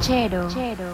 [0.00, 0.48] Chero.
[0.48, 0.84] chero,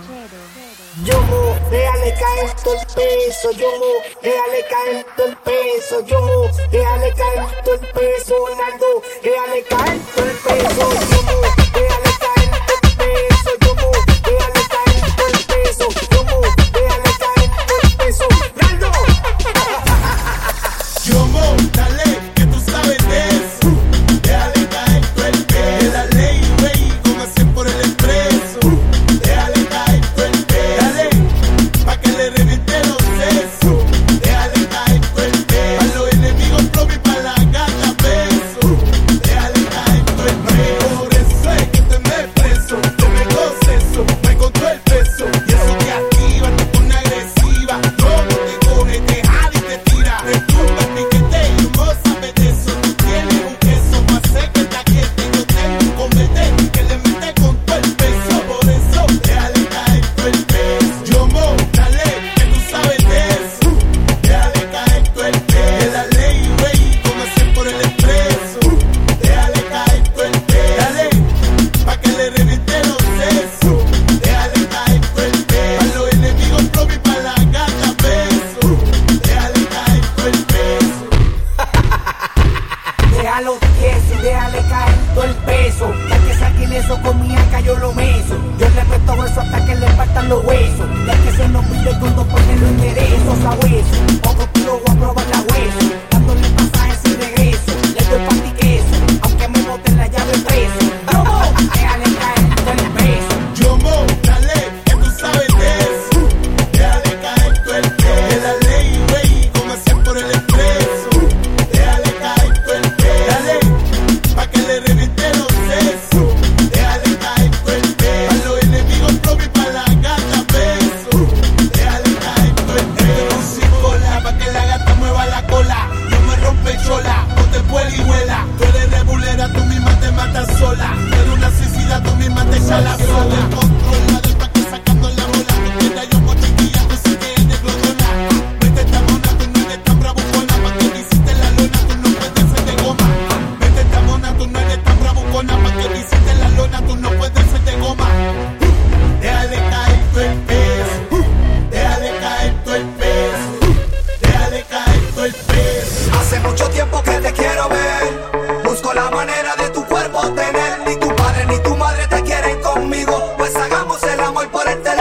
[1.04, 3.92] Yo mo, déjale caer todo el peso, yo mo,
[4.22, 10.00] déjale caer todo el peso, yo mo, déjale caer todo el peso, Nando, déjale caer
[10.14, 11.23] todo el peso.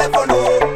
[0.03, 0.72] heaven, oh.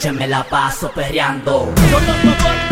[0.00, 2.69] noche me la paso perreando.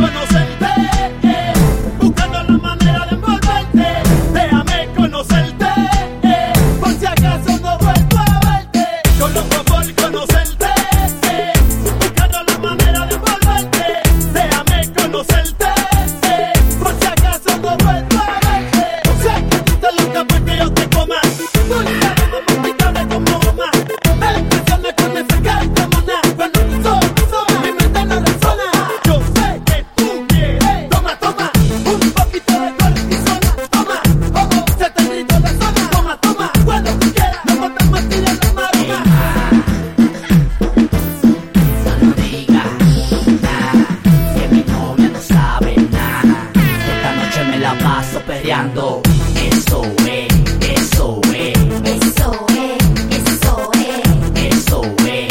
[47.78, 49.00] paso peleando,
[49.34, 50.28] Eso es,
[50.60, 51.58] eso es.
[51.84, 52.78] Eso es,
[53.16, 54.00] eso es.
[54.34, 55.28] Eso es,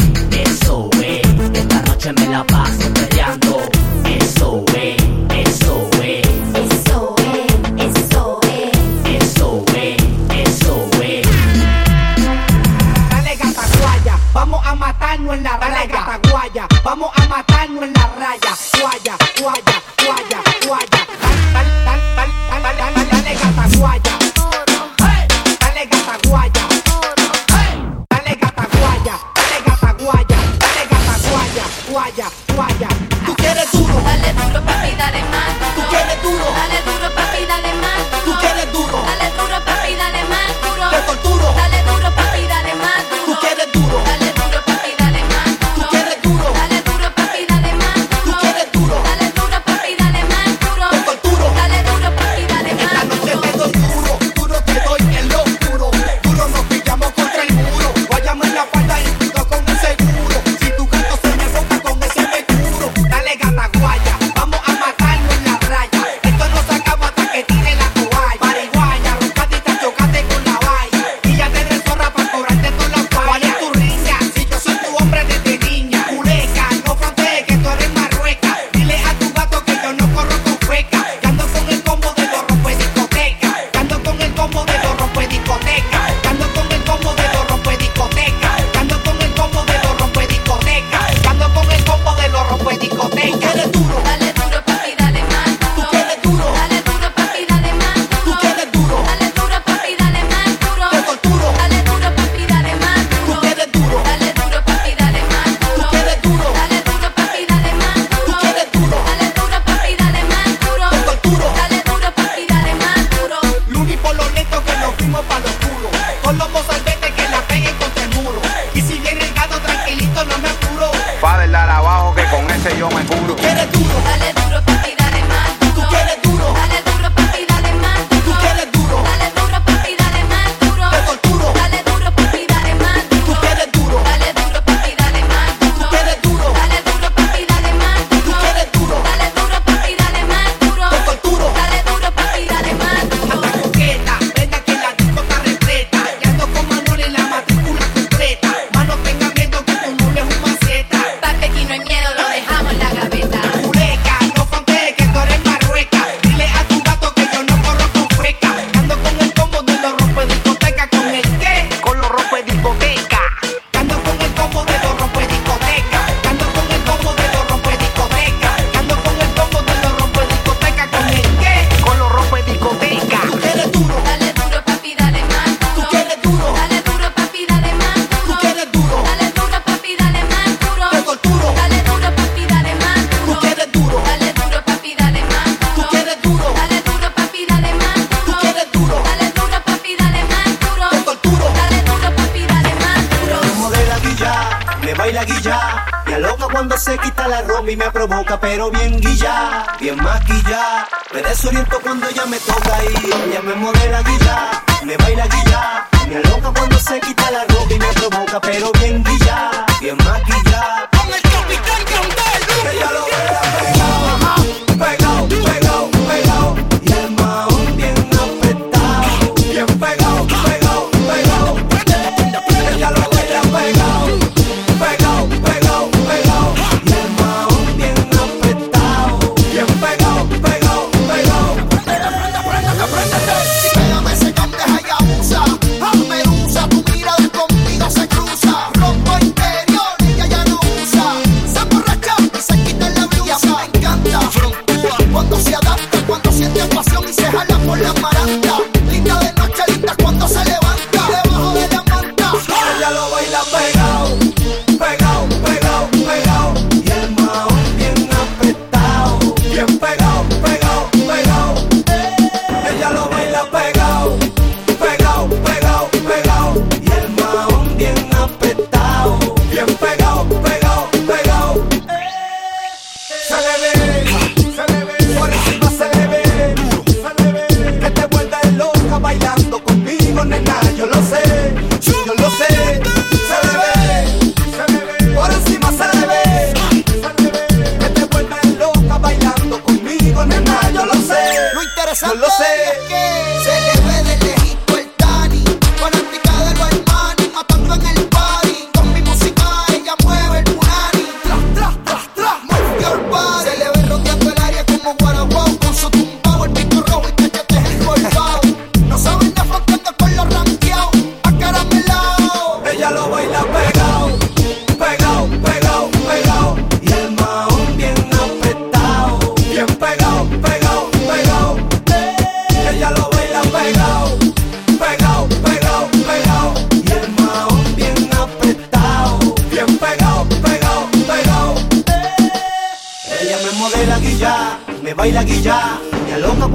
[0.51, 1.57] eso es.
[1.59, 2.96] Esta noche me la paso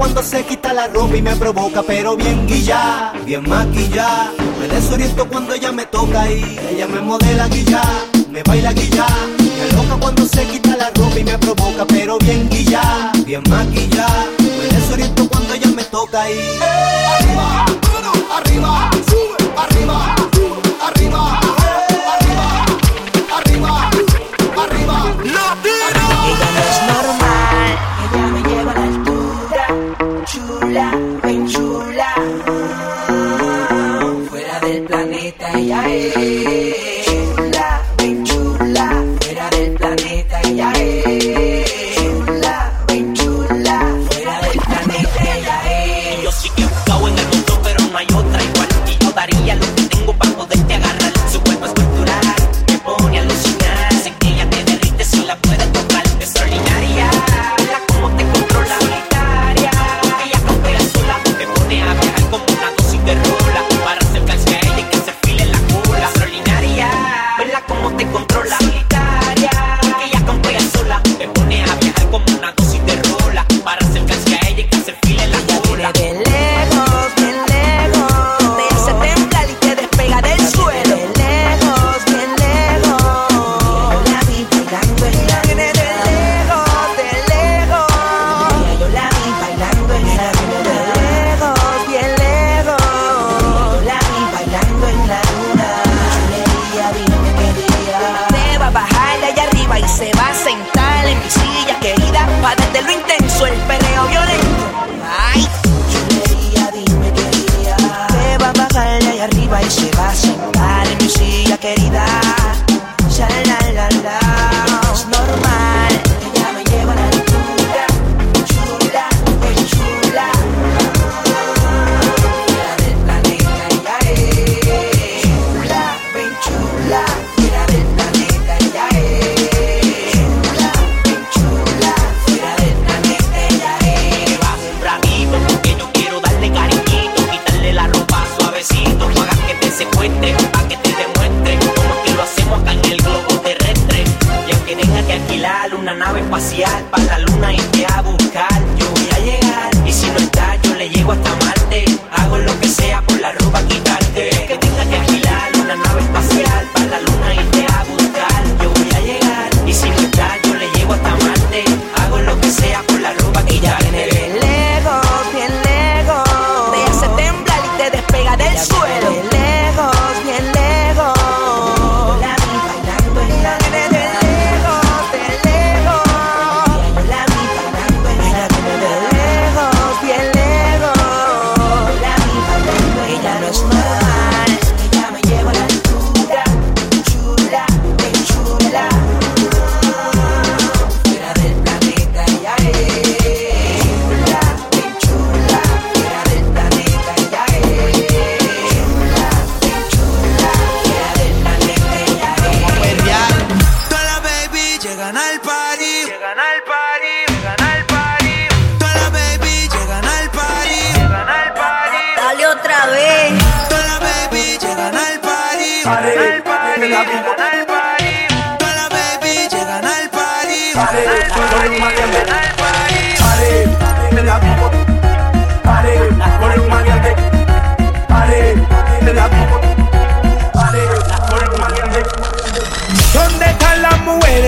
[0.03, 4.33] cuando se quita la ropa y me provoca, pero bien guilla, bien maquilla.
[4.59, 7.81] Me desoriento cuando ella me toca y ella me modela guilla,
[8.29, 9.07] me baila guilla.
[9.39, 14.07] Me loca cuando se quita la ropa y me provoca, pero bien guilla, bien maquilla.
[14.39, 17.65] Me desoriento cuando ella me toca y arriba,
[18.35, 18.91] arriba.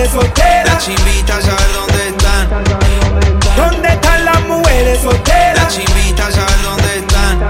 [0.06, 0.66] mujeres solteras?
[0.66, 2.48] Las chimbitas saber dónde están.
[3.56, 5.56] ¿Dónde están las mujeres solteras?
[5.56, 7.40] Las chimbitas saber dónde están.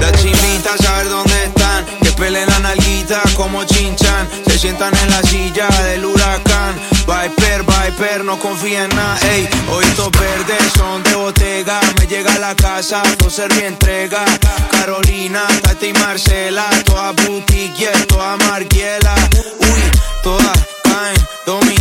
[0.00, 1.84] Las chimbitas saber dónde están.
[2.02, 4.28] Que peleen la nalguita como chinchan.
[4.46, 6.74] Se sientan en la silla del huracán.
[7.06, 12.34] Viper, Viper, no confía en nada, ey Hoy estos verdes son de botega Me llega
[12.34, 14.26] a la casa, todo se entrega
[14.70, 19.14] Carolina, Tati y Marcela Toda boutique, toda marguela
[19.58, 21.16] Uy, todas caen,
[21.46, 21.78] domi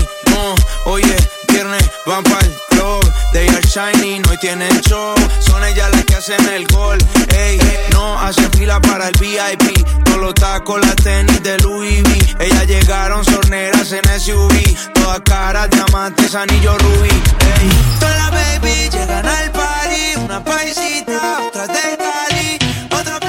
[0.90, 1.18] Oye,
[1.50, 3.04] viernes van pa'l club.
[3.34, 5.16] They are shining, hoy tienen show.
[5.42, 6.98] Son ellas las que hacen el gol.
[7.36, 7.60] Ey,
[7.92, 9.84] no hacen fila para el VIP.
[10.06, 12.46] Todos los tacos, las tenis de Louis V.
[12.46, 14.94] Ellas llegaron sorneras en SUV.
[14.94, 17.10] Todas caras, diamantes, anillo rubí.
[17.10, 17.70] Ey,
[18.00, 20.16] toda la baby llegan al party.
[20.24, 22.60] Una paisita, otra de Cali,
[22.98, 23.20] otra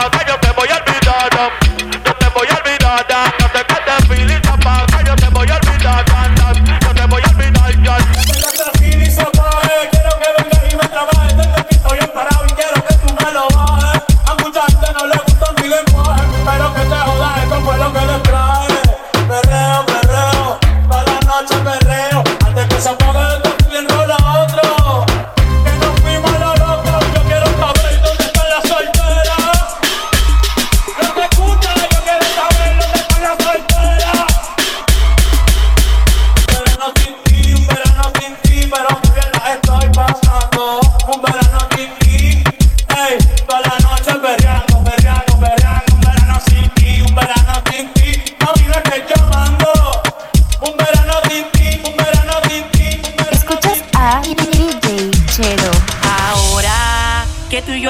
[0.00, 1.52] papá, yo te voy a olvidar.
[2.04, 3.23] Yo te voy a olvidar.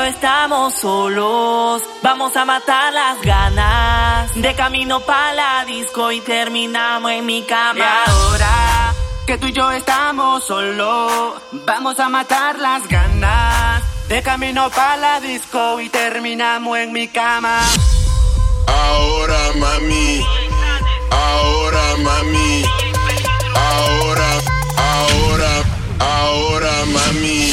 [0.05, 1.83] estamos solos.
[2.03, 4.35] Vamos a matar las ganas.
[4.35, 8.05] De camino pa' la disco y terminamos en mi cama.
[8.07, 8.95] Ahora
[9.27, 13.83] que tú y yo estamos solos, vamos a matar las ganas.
[14.09, 17.61] De camino pa' la disco y terminamos en mi cama.
[18.67, 20.25] Ahora mami,
[21.11, 22.65] ahora mami,
[23.55, 24.31] ahora,
[24.77, 25.53] ahora,
[25.99, 27.44] ahora mami.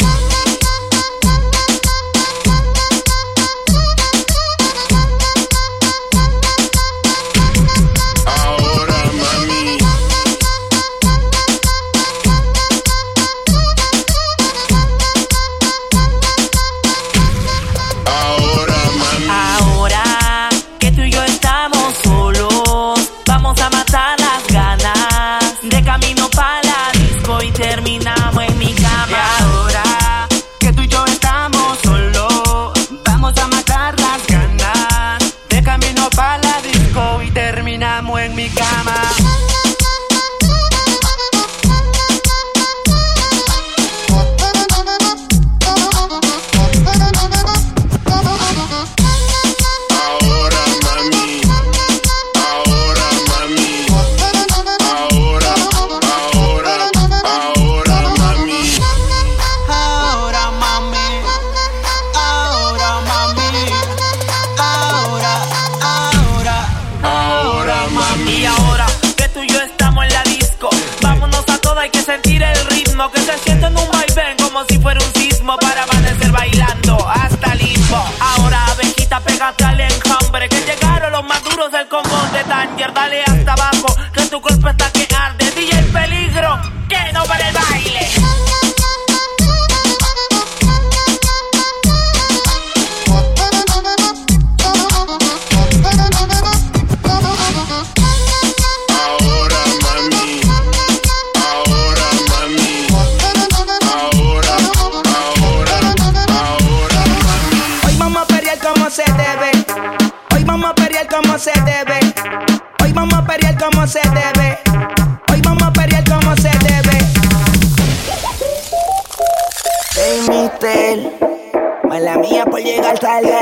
[79.41, 80.49] llega hasta el enjambre.
[80.49, 82.93] Que llegaron los maduros del Congo de Tanger.
[82.93, 83.30] Dale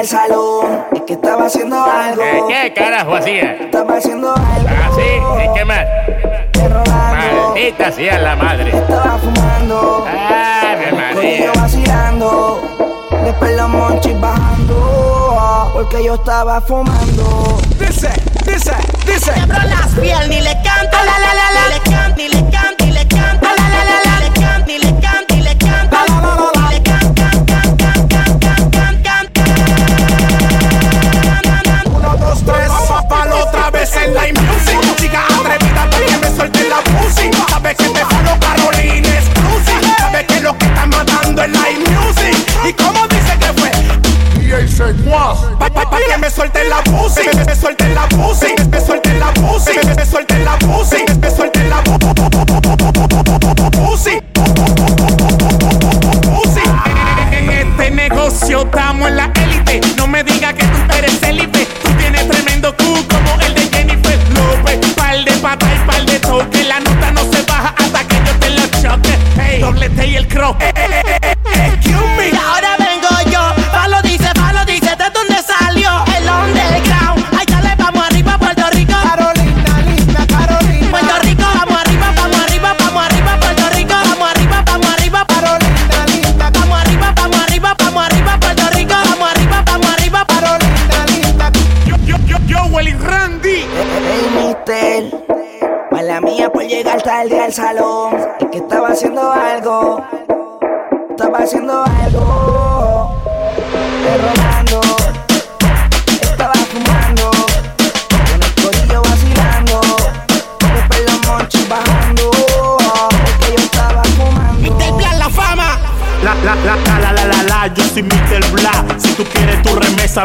[0.09, 0.85] salón.
[0.91, 2.47] Es que estaba haciendo algo.
[2.47, 3.53] ¿Qué carajo hacía?
[3.53, 4.67] Estaba haciendo algo.
[4.67, 5.45] ¿Ah, sí?
[5.45, 5.85] ¿Y qué más?
[7.15, 8.75] Maldita sea la madre.
[8.75, 10.05] Estaba fumando.
[11.13, 12.61] Corillo vacilando.
[13.23, 15.69] Después los monchis bajando.
[15.73, 17.59] Porque yo estaba fumando.
[17.77, 18.09] Dice,
[18.45, 18.73] dice,
[19.05, 19.31] dice.
[19.33, 22.49] Quebro las piel, ni le canto, la la la la, ni le canto, ni le
[22.49, 22.68] canto,
[33.79, 34.95] vez en la music.
[34.97, 37.29] Chica atrevida, para que me suelte la pussy.
[37.49, 39.95] Sabes que te falo Carolina exclusive.
[39.97, 42.35] Sabes que lo que está matando es la music.
[42.67, 43.71] ¿Y cómo dice que fue?
[45.59, 48.55] Pa, pa, pa que me suelte la pussy, me, me suelte la pussy,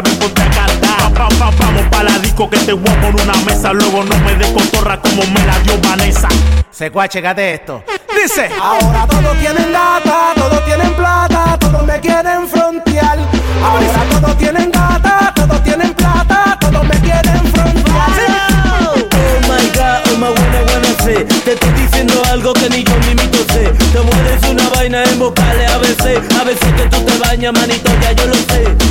[0.01, 1.13] cantar.
[1.13, 3.71] Pa, pa, vamos pa' la disco que te voy a poner una mesa.
[3.71, 6.27] Luego no me des cotorra como me la dio Vanessa.
[6.69, 7.83] Secuache, chécate esto.
[8.13, 13.17] Dice, Ahora todos tienen gata, todos tienen plata, todos me quieren frontear.
[13.63, 18.11] Ahora todos tienen gata, todos tienen plata, todos me quieren frontear.
[18.95, 22.95] Oh my god, oh my buena buena sé Te estoy diciendo algo que ni yo
[22.97, 27.17] mismito sé Te mueres una vaina en vocales a veces A veces que tú te
[27.19, 28.84] bañas, manito, ya yo lo sé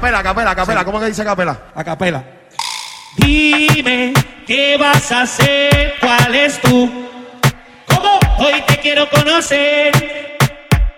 [0.00, 0.84] capela, a capela, a capela.
[0.84, 1.58] ¿Cómo que dice capela?
[1.74, 2.24] a capela.
[3.16, 4.12] Dime,
[4.46, 5.94] ¿qué vas a hacer?
[6.00, 7.09] ¿Cuál es tu?
[8.42, 9.92] Hoy te quiero conocer.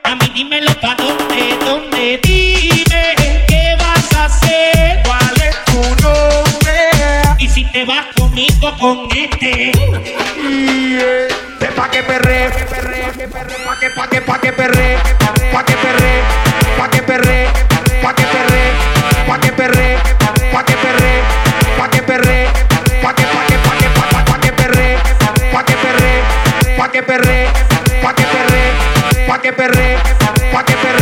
[0.05, 2.21] A mí dímelo pa' dónde, dónde.
[2.23, 3.15] Dime,
[3.49, 5.03] ¿qué vas a hacer?
[5.03, 6.91] ¿Cuál es tu nombre?
[7.41, 9.73] Y si te vas conmigo con este.
[11.59, 14.99] De pa' que perre, pa' que, pa' que, pa' que perre,
[15.53, 16.23] pa' que perre,
[16.79, 17.49] pa' que perre,
[18.05, 18.71] pa' que perre,
[19.27, 19.99] pa' que perre,
[20.53, 21.23] pa' que perre,
[21.77, 22.62] pa' que perre,
[26.93, 27.47] pa' que perre,
[28.03, 29.97] pa' que perre, pa' que perre,
[30.53, 31.02] pa' que perre,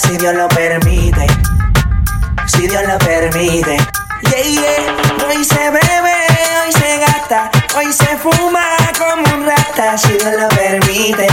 [0.00, 1.26] si Dios lo permite.
[2.46, 3.76] Si Dios lo permite.
[4.22, 5.26] Yeah, yeah.
[5.28, 6.14] Hoy se bebe,
[6.64, 8.64] hoy se gasta, hoy se fuma
[8.98, 11.26] como un rata si Dios lo permite.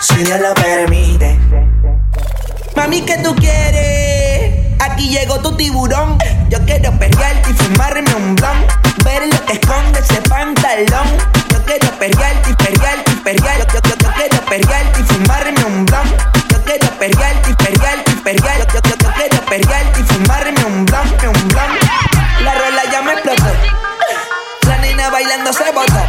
[0.00, 1.38] Si Dios lo permite.
[2.76, 4.76] Mami, ¿qué tú quieres?
[4.80, 6.18] Aquí llegó tu tiburón.
[6.50, 8.66] Yo quiero perrearte y fumarme un blon.
[9.04, 11.08] Ver lo que esconde ese pantalón.
[11.50, 13.66] Yo quiero perrearte y perrearte y perrearte.
[13.72, 16.45] Yo, yo, yo, yo quiero perrearte y fumarme un blon.
[16.66, 18.74] Quiero perrearte y perrearte y perrearte.
[18.74, 21.70] Yo, yo, yo, yo quiero perrearte y fumarme un blon, un blon.
[22.42, 23.44] La rola ya me explotó.
[24.66, 26.02] La nena bailando se botó.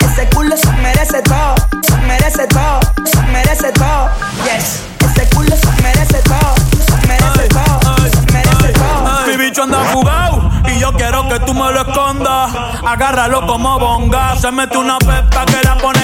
[0.00, 4.10] Ese culo se merece todo, se merece todo, se merece todo.
[4.44, 6.54] Yes, ese culo se merece todo,
[6.86, 9.26] se merece todo, se merece todo.
[9.26, 12.50] Mi bicho anda fugado y yo quiero que tú me lo escondas.
[12.84, 14.36] Agárralo como bonga.
[14.36, 16.03] Se mete una pepa que la pone